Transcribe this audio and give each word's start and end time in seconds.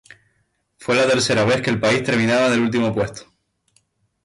Fue 0.79 0.95
la 0.95 1.07
tercera 1.07 1.43
vez 1.43 1.61
que 1.61 1.69
el 1.69 1.79
país 1.79 2.01
terminaba 2.03 2.47
en 2.47 2.53
el 2.53 2.61
último 2.61 2.91
puesto. 2.91 3.31